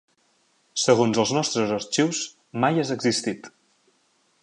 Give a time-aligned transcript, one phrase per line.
[0.83, 2.25] Segons els nostres arxius
[2.65, 3.55] mai has existit.